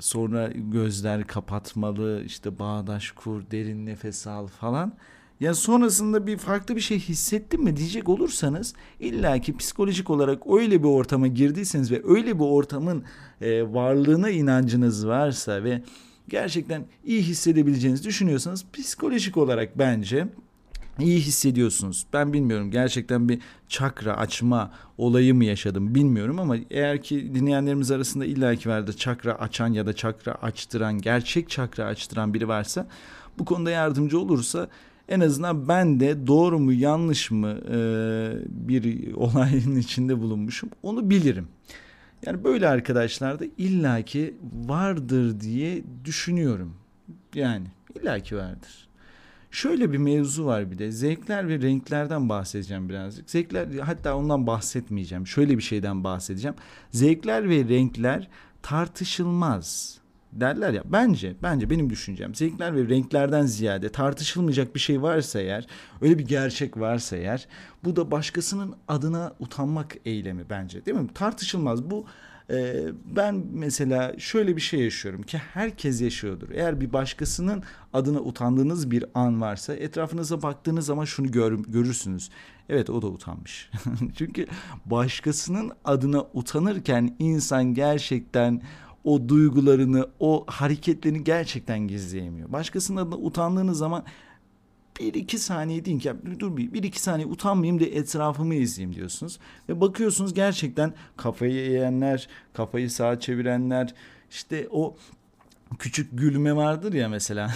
Sonra 0.00 0.50
gözler 0.54 1.26
kapatmalı, 1.26 2.22
işte 2.26 2.58
bağdaş 2.58 3.10
kur, 3.10 3.42
derin 3.50 3.86
nefes 3.86 4.26
al 4.26 4.46
falan. 4.46 4.92
Ya 5.40 5.54
sonrasında 5.54 6.26
bir 6.26 6.38
farklı 6.38 6.76
bir 6.76 6.80
şey 6.80 6.98
hissettin 6.98 7.64
mi 7.64 7.76
diyecek 7.76 8.08
olursanız 8.08 8.74
illaki 9.00 9.56
psikolojik 9.56 10.10
olarak 10.10 10.42
öyle 10.58 10.82
bir 10.82 10.88
ortama 10.88 11.26
girdiyseniz 11.26 11.90
ve 11.90 12.02
öyle 12.04 12.38
bir 12.38 12.44
ortamın 12.44 13.04
e, 13.40 13.72
varlığına 13.72 14.30
inancınız 14.30 15.06
varsa 15.06 15.64
ve 15.64 15.82
gerçekten 16.28 16.84
iyi 17.04 17.22
hissedebileceğinizi 17.22 18.04
düşünüyorsanız 18.04 18.64
psikolojik 18.72 19.36
olarak 19.36 19.78
bence 19.78 20.28
iyi 20.98 21.20
hissediyorsunuz. 21.20 22.06
Ben 22.12 22.32
bilmiyorum 22.32 22.70
gerçekten 22.70 23.28
bir 23.28 23.40
çakra 23.68 24.16
açma 24.16 24.72
olayı 24.98 25.34
mı 25.34 25.44
yaşadım 25.44 25.94
bilmiyorum 25.94 26.38
ama 26.38 26.56
eğer 26.70 27.02
ki 27.02 27.34
dinleyenlerimiz 27.34 27.90
arasında 27.90 28.24
illaki 28.24 28.68
vardır 28.68 28.92
çakra 28.92 29.34
açan 29.34 29.72
ya 29.72 29.86
da 29.86 29.92
çakra 29.92 30.34
açtıran, 30.34 30.98
gerçek 30.98 31.50
çakra 31.50 31.84
açtıran 31.84 32.34
biri 32.34 32.48
varsa 32.48 32.86
bu 33.38 33.44
konuda 33.44 33.70
yardımcı 33.70 34.20
olursa 34.20 34.68
en 35.10 35.20
azından 35.20 35.68
ben 35.68 36.00
de 36.00 36.26
doğru 36.26 36.58
mu 36.58 36.72
yanlış 36.72 37.30
mı 37.30 37.58
e, 37.68 37.78
bir 38.48 39.12
olayın 39.14 39.76
içinde 39.76 40.20
bulunmuşum 40.20 40.70
onu 40.82 41.10
bilirim. 41.10 41.48
Yani 42.26 42.44
böyle 42.44 42.68
arkadaşlar 42.68 43.40
da 43.40 43.44
illaki 43.58 44.34
vardır 44.66 45.40
diye 45.40 45.82
düşünüyorum. 46.04 46.74
Yani 47.34 47.66
illaki 48.00 48.36
vardır. 48.36 48.88
Şöyle 49.50 49.92
bir 49.92 49.98
mevzu 49.98 50.44
var 50.44 50.70
bir 50.70 50.78
de 50.78 50.90
zevkler 50.90 51.48
ve 51.48 51.60
renklerden 51.60 52.28
bahsedeceğim 52.28 52.88
birazcık. 52.88 53.30
Zevkler 53.30 53.78
hatta 53.78 54.16
ondan 54.16 54.46
bahsetmeyeceğim. 54.46 55.26
Şöyle 55.26 55.58
bir 55.58 55.62
şeyden 55.62 56.04
bahsedeceğim. 56.04 56.56
Zevkler 56.90 57.48
ve 57.48 57.68
renkler 57.68 58.28
tartışılmaz 58.62 59.99
derler 60.32 60.72
ya 60.72 60.82
bence 60.84 61.36
bence 61.42 61.70
benim 61.70 61.90
düşüncem 61.90 62.34
zevkler 62.34 62.76
ve 62.76 62.88
renklerden 62.88 63.46
ziyade 63.46 63.88
tartışılmayacak 63.88 64.74
bir 64.74 64.80
şey 64.80 65.02
varsa 65.02 65.40
eğer 65.40 65.66
öyle 66.00 66.18
bir 66.18 66.26
gerçek 66.26 66.76
varsa 66.76 67.16
eğer 67.16 67.48
bu 67.84 67.96
da 67.96 68.10
başkasının 68.10 68.74
adına 68.88 69.32
utanmak 69.40 69.96
eylemi 70.04 70.50
bence 70.50 70.86
değil 70.86 70.98
mi 70.98 71.08
tartışılmaz 71.14 71.90
bu 71.90 72.06
ee, 72.52 72.86
ben 73.04 73.44
mesela 73.52 74.18
şöyle 74.18 74.56
bir 74.56 74.60
şey 74.60 74.80
yaşıyorum 74.80 75.22
ki 75.22 75.38
herkes 75.38 76.00
yaşıyordur. 76.00 76.48
Eğer 76.50 76.80
bir 76.80 76.92
başkasının 76.92 77.62
adına 77.92 78.20
utandığınız 78.20 78.90
bir 78.90 79.04
an 79.14 79.40
varsa 79.40 79.74
etrafınıza 79.74 80.42
baktığınız 80.42 80.86
zaman 80.86 81.04
şunu 81.04 81.30
gör, 81.30 81.52
görürsünüz. 81.52 82.30
Evet 82.68 82.90
o 82.90 83.02
da 83.02 83.06
utanmış. 83.06 83.70
Çünkü 84.16 84.46
başkasının 84.86 85.72
adına 85.84 86.26
utanırken 86.34 87.16
insan 87.18 87.74
gerçekten 87.74 88.62
o 89.04 89.28
duygularını, 89.28 90.08
o 90.20 90.44
hareketlerini 90.46 91.24
gerçekten 91.24 91.78
gizleyemiyor. 91.78 92.52
Başkasının 92.52 92.96
adına 92.96 93.16
utandığınız 93.16 93.78
zaman 93.78 94.04
bir 95.00 95.14
iki 95.14 95.38
saniye 95.38 95.84
deyin 95.84 95.98
ki 95.98 96.12
dur 96.38 96.56
bir, 96.56 96.72
bir 96.72 96.82
iki 96.82 97.02
saniye 97.02 97.28
utanmayayım 97.28 97.80
da 97.80 97.84
etrafımı 97.84 98.54
izleyeyim 98.54 98.96
diyorsunuz. 98.96 99.38
Ve 99.68 99.80
bakıyorsunuz 99.80 100.34
gerçekten 100.34 100.94
kafayı 101.16 101.60
eğenler, 101.60 102.28
kafayı 102.52 102.90
sağa 102.90 103.20
çevirenler 103.20 103.94
işte 104.30 104.68
o 104.70 104.96
küçük 105.78 106.18
gülme 106.18 106.56
vardır 106.56 106.92
ya 106.92 107.08
mesela 107.08 107.54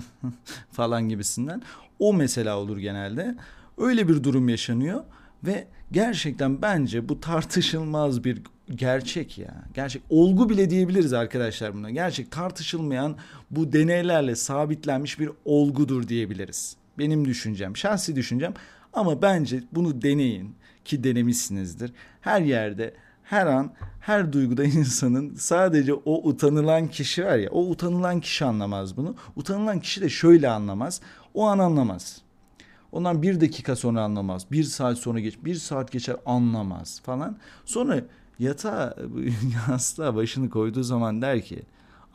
falan 0.72 1.08
gibisinden. 1.08 1.62
O 1.98 2.14
mesela 2.14 2.58
olur 2.58 2.78
genelde. 2.78 3.36
Öyle 3.78 4.08
bir 4.08 4.24
durum 4.24 4.48
yaşanıyor 4.48 5.04
ve 5.46 5.66
gerçekten 5.92 6.62
bence 6.62 7.08
bu 7.08 7.20
tartışılmaz 7.20 8.24
bir 8.24 8.42
gerçek 8.74 9.38
ya. 9.38 9.64
Gerçek 9.74 10.02
olgu 10.10 10.48
bile 10.48 10.70
diyebiliriz 10.70 11.12
arkadaşlar 11.12 11.74
buna. 11.74 11.90
Gerçek 11.90 12.30
tartışılmayan 12.30 13.16
bu 13.50 13.72
deneylerle 13.72 14.36
sabitlenmiş 14.36 15.20
bir 15.20 15.30
olgudur 15.44 16.08
diyebiliriz. 16.08 16.76
Benim 16.98 17.24
düşüncem, 17.24 17.76
şahsi 17.76 18.16
düşüncem 18.16 18.54
ama 18.92 19.22
bence 19.22 19.62
bunu 19.72 20.02
deneyin 20.02 20.54
ki 20.84 21.04
denemişsinizdir. 21.04 21.92
Her 22.20 22.40
yerde 22.40 22.94
her 23.22 23.46
an 23.46 23.72
her 24.00 24.32
duyguda 24.32 24.64
insanın 24.64 25.34
sadece 25.34 25.94
o 25.94 26.28
utanılan 26.28 26.88
kişi 26.88 27.24
var 27.24 27.36
ya 27.36 27.50
o 27.50 27.60
utanılan 27.60 28.20
kişi 28.20 28.44
anlamaz 28.44 28.96
bunu. 28.96 29.16
Utanılan 29.36 29.80
kişi 29.80 30.00
de 30.00 30.08
şöyle 30.08 30.48
anlamaz. 30.48 31.00
O 31.34 31.46
an 31.46 31.58
anlamaz. 31.58 32.23
Ondan 32.94 33.22
bir 33.22 33.40
dakika 33.40 33.76
sonra 33.76 34.02
anlamaz. 34.02 34.46
Bir 34.52 34.64
saat 34.64 34.98
sonra 34.98 35.20
geç, 35.20 35.38
bir 35.44 35.54
saat 35.54 35.92
geçer 35.92 36.16
anlamaz 36.26 37.00
falan. 37.04 37.38
Sonra 37.64 38.00
yatağa 38.38 38.96
yastığa 39.68 40.14
başını 40.14 40.50
koyduğu 40.50 40.82
zaman 40.82 41.22
der 41.22 41.42
ki 41.42 41.62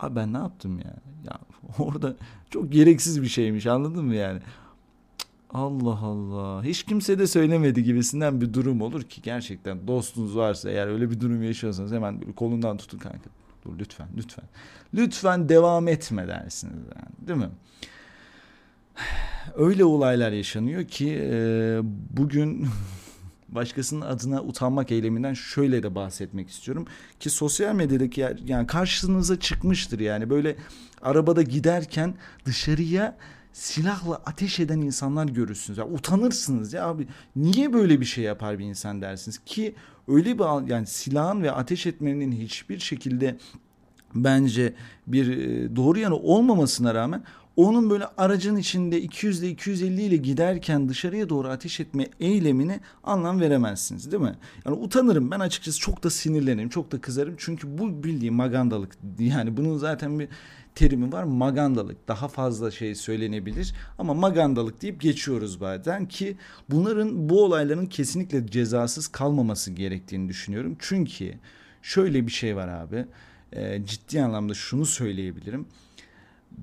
abi 0.00 0.16
ben 0.16 0.32
ne 0.32 0.36
yaptım 0.36 0.78
ya? 0.78 0.94
Ya 1.26 1.38
orada 1.78 2.16
çok 2.50 2.72
gereksiz 2.72 3.22
bir 3.22 3.28
şeymiş 3.28 3.66
anladın 3.66 4.04
mı 4.04 4.14
yani? 4.14 4.40
Allah 5.50 5.98
Allah. 5.98 6.64
Hiç 6.64 6.82
kimse 6.82 7.18
de 7.18 7.26
söylemedi 7.26 7.84
gibisinden 7.84 8.40
bir 8.40 8.54
durum 8.54 8.80
olur 8.80 9.02
ki 9.02 9.22
gerçekten 9.22 9.86
dostunuz 9.86 10.36
varsa 10.36 10.70
eğer 10.70 10.86
öyle 10.86 11.10
bir 11.10 11.20
durum 11.20 11.42
yaşıyorsanız 11.42 11.92
hemen 11.92 12.20
bir 12.20 12.32
kolundan 12.32 12.76
tutun 12.76 12.98
kanka. 12.98 13.30
Dur 13.64 13.78
lütfen 13.78 14.08
lütfen. 14.16 14.44
Lütfen 14.94 15.48
devam 15.48 15.88
etme 15.88 16.28
dersiniz 16.28 16.82
yani 16.96 17.28
değil 17.28 17.38
mi? 17.38 17.50
Öyle 19.56 19.84
olaylar 19.84 20.32
yaşanıyor 20.32 20.84
ki 20.84 21.18
e, 21.22 21.80
bugün 22.10 22.68
başkasının 23.48 24.00
adına 24.00 24.42
utanmak 24.42 24.92
eyleminden 24.92 25.34
şöyle 25.34 25.82
de 25.82 25.94
bahsetmek 25.94 26.50
istiyorum 26.50 26.86
ki 27.20 27.30
sosyal 27.30 27.74
medyadaki 27.74 28.26
yani 28.46 28.66
karşınıza 28.66 29.40
çıkmıştır 29.40 30.00
yani. 30.00 30.30
Böyle 30.30 30.56
arabada 31.02 31.42
giderken 31.42 32.14
dışarıya 32.44 33.16
silahla 33.52 34.14
ateş 34.14 34.60
eden 34.60 34.78
insanlar 34.78 35.24
görürsünüz. 35.24 35.78
Ya 35.78 35.86
utanırsınız 35.88 36.72
ya 36.72 36.86
abi. 36.86 37.06
Niye 37.36 37.72
böyle 37.72 38.00
bir 38.00 38.04
şey 38.04 38.24
yapar 38.24 38.58
bir 38.58 38.64
insan 38.64 39.02
dersiniz? 39.02 39.38
Ki 39.46 39.74
öyle 40.08 40.38
bir 40.38 40.68
yani 40.70 40.86
silahın 40.86 41.42
ve 41.42 41.52
ateş 41.52 41.86
etmenin 41.86 42.32
hiçbir 42.32 42.78
şekilde 42.78 43.36
bence 44.14 44.74
bir 45.06 45.38
e, 45.38 45.76
doğru 45.76 45.98
yanı 45.98 46.16
olmamasına 46.16 46.94
rağmen 46.94 47.22
onun 47.56 47.90
böyle 47.90 48.06
aracın 48.18 48.56
içinde 48.56 49.02
200 49.02 49.42
ile 49.42 49.48
250 49.48 50.02
ile 50.02 50.16
giderken 50.16 50.88
dışarıya 50.88 51.28
doğru 51.28 51.48
ateş 51.48 51.80
etme 51.80 52.08
eylemini 52.20 52.80
anlam 53.04 53.40
veremezsiniz 53.40 54.12
değil 54.12 54.22
mi? 54.22 54.34
Yani 54.66 54.76
utanırım. 54.76 55.30
Ben 55.30 55.40
açıkçası 55.40 55.80
çok 55.80 56.02
da 56.02 56.10
sinirlenirim 56.10 56.68
çok 56.68 56.92
da 56.92 57.00
kızarım. 57.00 57.34
Çünkü 57.38 57.78
bu 57.78 58.04
bildiğim 58.04 58.34
magandalık 58.34 58.96
yani 59.18 59.56
bunun 59.56 59.78
zaten 59.78 60.18
bir 60.18 60.28
terimi 60.74 61.12
var. 61.12 61.24
Magandalık. 61.24 62.08
Daha 62.08 62.28
fazla 62.28 62.70
şey 62.70 62.94
söylenebilir. 62.94 63.74
Ama 63.98 64.14
magandalık 64.14 64.82
deyip 64.82 65.00
geçiyoruz 65.00 65.60
bazen 65.60 66.08
ki 66.08 66.36
bunların 66.70 67.28
bu 67.28 67.44
olayların 67.44 67.86
kesinlikle 67.86 68.46
cezasız 68.46 69.08
kalmaması 69.08 69.70
gerektiğini 69.70 70.28
düşünüyorum. 70.28 70.76
Çünkü 70.78 71.34
şöyle 71.82 72.26
bir 72.26 72.32
şey 72.32 72.56
var 72.56 72.68
abi. 72.68 73.06
E, 73.52 73.84
ciddi 73.84 74.22
anlamda 74.22 74.54
şunu 74.54 74.86
söyleyebilirim 74.86 75.66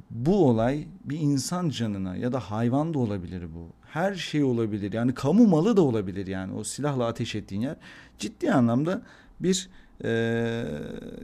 bu 0.09 0.49
olay 0.49 0.87
bir 1.05 1.19
insan 1.19 1.69
canına 1.69 2.15
ya 2.15 2.33
da 2.33 2.39
hayvan 2.39 2.93
da 2.93 2.99
olabilir 2.99 3.43
bu. 3.55 3.69
Her 3.89 4.15
şey 4.15 4.43
olabilir. 4.43 4.93
Yani 4.93 5.13
kamu 5.13 5.47
malı 5.47 5.77
da 5.77 5.81
olabilir 5.81 6.27
yani 6.27 6.53
o 6.53 6.63
silahla 6.63 7.05
ateş 7.05 7.35
ettiğin 7.35 7.61
yer. 7.61 7.75
Ciddi 8.17 8.53
anlamda 8.53 9.01
bir 9.39 9.69
e, 10.03 10.63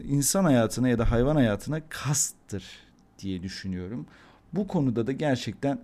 insan 0.10 0.44
hayatına 0.44 0.90
ya 0.90 1.00
da 1.00 1.12
hayvan 1.12 1.36
hayatına 1.36 1.82
kasttır 1.90 2.64
diye 3.20 3.44
düşünüyorum. 3.44 4.06
Bu 4.54 4.68
konuda 4.68 5.08
da 5.08 5.12
gerçekten 5.12 5.80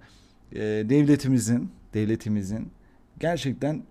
e, 0.51 0.59
devletimizin 0.61 1.71
devletimizin 1.93 2.71
gerçekten 3.19 3.83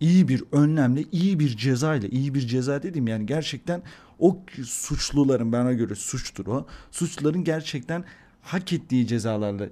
iyi 0.00 0.28
bir 0.28 0.44
önlemle, 0.52 1.04
iyi 1.12 1.38
bir 1.38 1.56
ceza 1.56 1.96
ile, 1.96 2.08
iyi 2.08 2.34
bir 2.34 2.40
ceza 2.40 2.82
dedim 2.82 3.06
yani 3.06 3.26
gerçekten 3.26 3.82
o 4.18 4.40
suçluların 4.64 5.52
bana 5.52 5.72
göre 5.72 5.94
suçtur 5.94 6.46
o. 6.46 6.66
Suçluların 6.90 7.44
gerçekten 7.44 8.04
hak 8.42 8.72
ettiği 8.72 9.06
cezalarla 9.06 9.68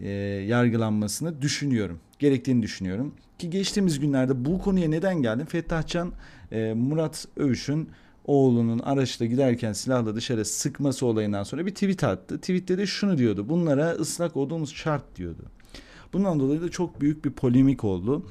e, 0.00 0.08
yargılanmasını 0.48 1.42
düşünüyorum. 1.42 2.00
Gerektiğini 2.18 2.62
düşünüyorum. 2.62 3.14
Ki 3.38 3.50
geçtiğimiz 3.50 4.00
günlerde 4.00 4.44
bu 4.44 4.58
konuya 4.58 4.88
neden 4.88 5.22
geldim? 5.22 5.46
Fettahcan 5.46 6.12
e, 6.52 6.74
Murat 6.76 7.26
Övüş'ün 7.36 7.88
oğlunun 8.24 8.78
araçta 8.78 9.26
giderken 9.26 9.72
silahla 9.72 10.16
dışarı 10.16 10.44
sıkması 10.44 11.06
olayından 11.06 11.42
sonra 11.42 11.66
bir 11.66 11.74
tweet 11.74 12.04
attı. 12.04 12.40
Tweette 12.40 12.78
de 12.78 12.86
şunu 12.86 13.18
diyordu. 13.18 13.48
Bunlara 13.48 13.90
ıslak 13.90 14.36
odamız 14.36 14.70
şart 14.70 15.16
diyordu. 15.16 15.42
Bundan 16.12 16.40
dolayı 16.40 16.62
da 16.62 16.68
çok 16.68 17.00
büyük 17.00 17.24
bir 17.24 17.30
polemik 17.30 17.84
oldu. 17.84 18.26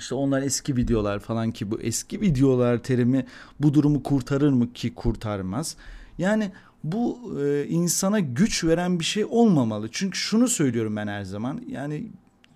İşte 0.00 0.14
onlar 0.14 0.42
eski 0.42 0.76
videolar 0.76 1.18
falan 1.18 1.52
ki 1.52 1.70
bu 1.70 1.80
eski 1.80 2.20
videolar 2.20 2.78
terimi 2.78 3.26
bu 3.60 3.74
durumu 3.74 4.02
kurtarır 4.02 4.52
mı 4.52 4.72
ki 4.72 4.94
kurtarmaz. 4.94 5.76
Yani 6.18 6.52
bu 6.84 7.34
e, 7.42 7.66
insana 7.66 8.20
güç 8.20 8.64
veren 8.64 9.00
bir 9.00 9.04
şey 9.04 9.24
olmamalı. 9.24 9.88
Çünkü 9.92 10.18
şunu 10.18 10.48
söylüyorum 10.48 10.96
ben 10.96 11.06
her 11.06 11.22
zaman. 11.22 11.62
Yani 11.68 12.06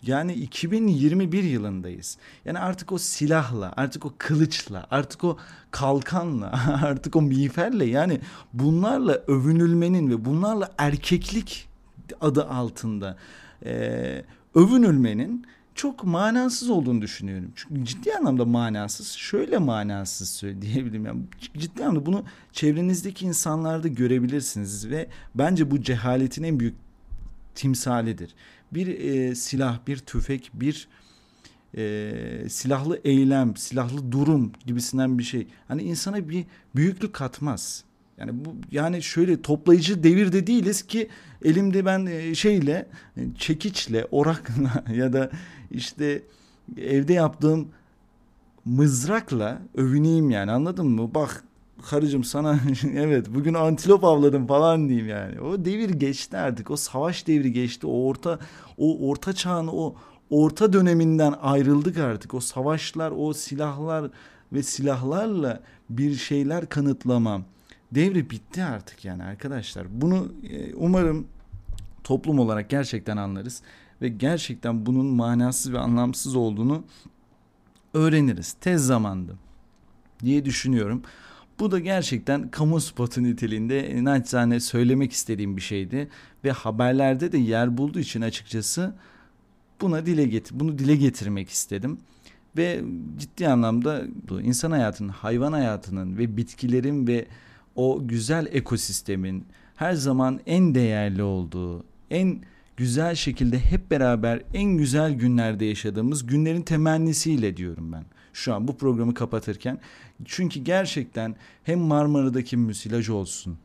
yani 0.02 0.32
2021 0.32 1.42
yılındayız. 1.42 2.18
Yani 2.44 2.58
artık 2.58 2.92
o 2.92 2.98
silahla, 2.98 3.72
artık 3.76 4.06
o 4.06 4.12
kılıçla, 4.18 4.86
artık 4.90 5.24
o 5.24 5.38
kalkanla, 5.70 6.52
artık 6.82 7.16
o 7.16 7.22
miğferle 7.22 7.84
yani 7.84 8.20
bunlarla 8.52 9.12
övünülmenin 9.12 10.10
ve 10.10 10.24
bunlarla 10.24 10.70
erkeklik 10.78 11.68
adı 12.20 12.44
altında 12.44 13.16
e, 13.64 14.24
övünülmenin 14.54 15.46
çok 15.74 16.04
manasız 16.04 16.70
olduğunu 16.70 17.02
düşünüyorum. 17.02 17.52
Çünkü 17.54 17.84
ciddi 17.84 18.14
anlamda 18.14 18.44
manasız. 18.44 19.12
Şöyle 19.12 19.58
manasız 19.58 20.42
diyebilirim. 20.60 21.06
Yani 21.06 21.22
ciddi 21.58 21.84
anlamda 21.84 22.06
bunu 22.06 22.24
çevrenizdeki 22.52 23.26
insanlarda 23.26 23.88
görebilirsiniz 23.88 24.90
ve 24.90 25.08
bence 25.34 25.70
bu 25.70 25.82
cehaletin 25.82 26.42
en 26.42 26.60
büyük 26.60 26.74
timsalidir. 27.54 28.34
Bir 28.72 28.86
e, 28.86 29.34
silah, 29.34 29.78
bir 29.86 29.98
tüfek, 29.98 30.50
bir 30.54 30.88
e, 31.76 32.48
silahlı 32.48 33.00
eylem, 33.04 33.56
silahlı 33.56 34.12
durum 34.12 34.52
gibisinden 34.66 35.18
bir 35.18 35.22
şey. 35.22 35.46
Hani 35.68 35.82
insana 35.82 36.28
bir 36.28 36.44
büyüklük 36.76 37.12
katmaz. 37.12 37.84
Yani 38.18 38.44
bu 38.44 38.54
yani 38.70 39.02
şöyle 39.02 39.42
toplayıcı 39.42 40.02
devirde 40.02 40.46
değiliz 40.46 40.82
ki 40.82 41.08
elimde 41.44 41.84
ben 41.84 42.06
e, 42.06 42.34
şeyle 42.34 42.86
e, 43.16 43.20
çekiçle, 43.38 44.06
orakla 44.10 44.84
ya 44.94 45.12
da 45.12 45.30
işte 45.70 46.22
evde 46.76 47.12
yaptığım 47.12 47.68
mızrakla 48.64 49.62
övüneyim 49.74 50.30
yani 50.30 50.50
anladın 50.50 50.86
mı? 50.86 51.14
Bak 51.14 51.44
karıcığım 51.90 52.24
sana 52.24 52.58
evet 52.94 53.26
bugün 53.34 53.54
antilop 53.54 54.04
avladım 54.04 54.46
falan 54.46 54.88
diyeyim 54.88 55.08
yani. 55.08 55.40
O 55.40 55.64
devir 55.64 55.90
geçti 55.90 56.36
artık. 56.36 56.70
O 56.70 56.76
savaş 56.76 57.26
devri 57.26 57.52
geçti. 57.52 57.86
O 57.86 58.06
orta 58.06 58.38
o 58.78 59.08
orta 59.08 59.32
çağın 59.32 59.68
o 59.72 59.94
orta 60.30 60.72
döneminden 60.72 61.34
ayrıldık 61.42 61.98
artık. 61.98 62.34
O 62.34 62.40
savaşlar, 62.40 63.12
o 63.16 63.32
silahlar 63.32 64.10
ve 64.52 64.62
silahlarla 64.62 65.60
bir 65.90 66.14
şeyler 66.14 66.68
kanıtlamam 66.68 67.44
devri 67.94 68.30
bitti 68.30 68.64
artık 68.64 69.04
yani 69.04 69.22
arkadaşlar. 69.22 69.86
Bunu 69.90 70.32
e, 70.50 70.74
umarım 70.74 71.26
toplum 72.04 72.38
olarak 72.38 72.70
gerçekten 72.70 73.16
anlarız 73.16 73.62
ve 74.02 74.08
gerçekten 74.08 74.86
bunun 74.86 75.06
manasız 75.06 75.72
ve 75.72 75.78
anlamsız 75.78 76.36
olduğunu 76.36 76.84
öğreniriz 77.94 78.52
tez 78.52 78.86
zamanda 78.86 79.32
diye 80.20 80.44
düşünüyorum. 80.44 81.02
Bu 81.58 81.70
da 81.70 81.78
gerçekten 81.78 82.50
kamu 82.50 82.80
spotu 82.80 83.22
niteliğinde 83.22 84.04
naçizane 84.04 84.60
söylemek 84.60 85.12
istediğim 85.12 85.56
bir 85.56 85.62
şeydi 85.62 86.08
ve 86.44 86.52
haberlerde 86.52 87.32
de 87.32 87.38
yer 87.38 87.76
bulduğu 87.76 87.98
için 87.98 88.20
açıkçası 88.20 88.94
buna 89.80 90.06
dile 90.06 90.24
getir 90.24 90.60
bunu 90.60 90.78
dile 90.78 90.96
getirmek 90.96 91.50
istedim. 91.50 91.98
Ve 92.56 92.84
ciddi 93.18 93.48
anlamda 93.48 94.04
bu 94.28 94.40
insan 94.40 94.70
hayatının, 94.70 95.08
hayvan 95.08 95.52
hayatının 95.52 96.18
ve 96.18 96.36
bitkilerin 96.36 97.06
ve 97.06 97.26
o 97.76 98.08
güzel 98.08 98.46
ekosistemin 98.52 99.46
her 99.76 99.92
zaman 99.92 100.40
en 100.46 100.74
değerli 100.74 101.22
olduğu, 101.22 101.84
en 102.10 102.40
güzel 102.76 103.14
şekilde 103.14 103.58
hep 103.58 103.90
beraber 103.90 104.42
en 104.54 104.76
güzel 104.76 105.12
günlerde 105.12 105.64
yaşadığımız 105.64 106.26
günlerin 106.26 106.62
temennisiyle 106.62 107.56
diyorum 107.56 107.92
ben. 107.92 108.04
Şu 108.32 108.54
an 108.54 108.68
bu 108.68 108.76
programı 108.76 109.14
kapatırken. 109.14 109.80
Çünkü 110.24 110.60
gerçekten 110.60 111.36
hem 111.64 111.78
Marmara'daki 111.78 112.56
müsilaj 112.56 113.08
olsun. 113.08 113.58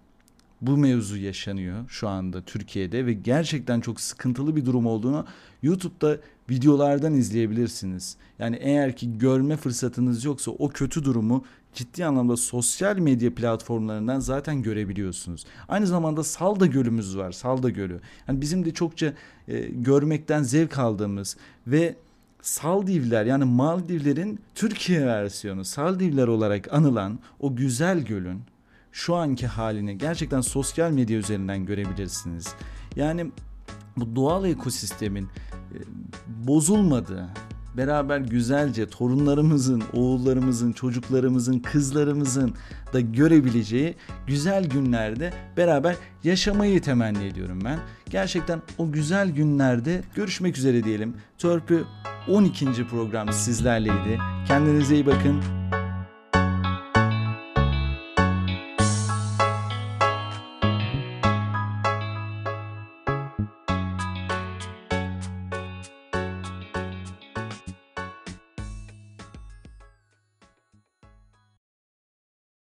Bu 0.62 0.78
mevzu 0.78 1.18
yaşanıyor 1.18 1.90
şu 1.90 2.08
anda 2.08 2.42
Türkiye'de 2.42 3.06
ve 3.06 3.14
gerçekten 3.14 3.80
çok 3.80 4.02
sıkıntılı 4.02 4.56
bir 4.56 4.66
durum 4.66 4.86
olduğunu 4.86 5.26
YouTube'da 5.64 6.18
videolardan 6.50 7.14
izleyebilirsiniz. 7.14 8.18
Yani 8.40 8.56
eğer 8.56 8.96
ki 8.96 9.18
görme 9.18 9.58
fırsatınız 9.58 10.26
yoksa 10.26 10.52
o 10.52 10.70
kötü 10.70 11.04
durumu 11.04 11.46
ciddi 11.74 12.06
anlamda 12.06 12.38
sosyal 12.38 12.98
medya 12.98 13.36
platformlarından 13.36 14.20
zaten 14.20 14.62
görebiliyorsunuz. 14.62 15.46
Aynı 15.68 15.88
zamanda 15.88 16.24
Salda 16.24 16.66
Gölü'müz 16.66 17.18
var. 17.18 17.32
Salda 17.32 17.70
Gölü. 17.70 18.00
Yani 18.28 18.42
bizim 18.42 18.66
de 18.66 18.74
çokça 18.74 19.14
e, 19.48 19.60
görmekten 19.60 20.44
zevk 20.44 20.80
aldığımız 20.80 21.38
ve 21.68 21.96
Saldivler 22.42 23.26
yani 23.26 23.44
Maldivlerin 23.44 24.40
Türkiye 24.56 25.06
versiyonu 25.06 25.66
Saldivler 25.66 26.28
olarak 26.28 26.74
anılan 26.74 27.20
o 27.40 27.56
güzel 27.56 28.00
gölün 28.00 28.42
şu 28.92 29.16
anki 29.16 29.48
halini 29.48 29.98
gerçekten 29.98 30.42
sosyal 30.42 30.92
medya 30.92 31.18
üzerinden 31.18 31.66
görebilirsiniz. 31.66 32.48
Yani 32.96 33.32
bu 33.98 34.16
doğal 34.16 34.46
ekosistemin 34.46 35.24
e, 35.26 35.78
bozulmadığı, 36.48 37.30
beraber 37.78 38.20
güzelce 38.20 38.90
torunlarımızın, 38.90 39.84
oğullarımızın, 39.94 40.72
çocuklarımızın, 40.72 41.60
kızlarımızın 41.60 42.54
da 42.94 43.00
görebileceği 43.00 43.96
güzel 44.28 44.70
günlerde 44.70 45.34
beraber 45.58 45.96
yaşamayı 46.24 46.82
temenni 46.82 47.26
ediyorum 47.26 47.60
ben. 47.66 47.80
Gerçekten 48.10 48.62
o 48.78 48.92
güzel 48.92 49.30
günlerde 49.30 50.02
görüşmek 50.16 50.58
üzere 50.58 50.84
diyelim. 50.84 51.14
Törpü 51.38 51.84
12. 52.28 52.88
program 52.88 53.34
sizlerleydi. 53.34 54.20
Kendinize 54.48 54.96
iyi 54.96 55.06
bakın. 55.06 55.42